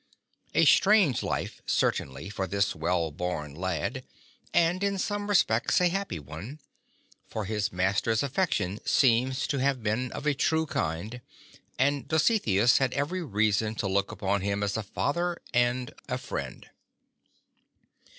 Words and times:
A 0.55 0.65
strange 0.65 1.21
life 1.21 1.61
certainly 1.67 2.27
for 2.31 2.47
this 2.47 2.73
well 2.75 3.11
born 3.11 3.53
lad, 3.53 4.03
and 4.51 4.83
in 4.83 4.97
some 4.97 5.27
respects 5.27 5.79
a 5.79 5.89
happy 5.89 6.17
one; 6.17 6.59
for 7.27 7.45
his 7.45 7.71
master's 7.71 8.23
affection 8.23 8.79
seems 8.83 9.45
to 9.45 9.59
have 9.59 9.83
been 9.83 10.11
of 10.11 10.25
a 10.25 10.33
true 10.33 10.65
kind, 10.65 11.21
and 11.77 12.07
Dositheus 12.07 12.79
had 12.79 12.93
every 12.93 13.21
reason 13.21 13.75
to 13.75 13.87
look 13.87 14.11
up 14.11 14.21
to 14.21 14.39
him 14.39 14.63
as 14.63 14.75
a 14.75 14.81
father 14.81 15.39
and 15.53 15.93
a 16.09 16.17
friend. 16.17 16.71